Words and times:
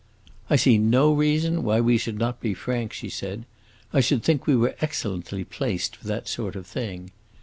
"I 0.49 0.55
see 0.55 0.79
no 0.79 1.13
reason 1.13 1.61
why 1.61 1.79
we 1.79 1.95
should 1.99 2.17
not 2.17 2.41
be 2.41 2.55
frank," 2.55 2.91
she 2.91 3.07
said. 3.07 3.45
"I 3.93 3.99
should 3.99 4.23
think 4.23 4.47
we 4.47 4.55
were 4.55 4.75
excellently 4.81 5.43
placed 5.43 5.95
for 5.95 6.07
that 6.07 6.27
sort 6.27 6.55
of 6.55 6.65
thing. 6.65 7.11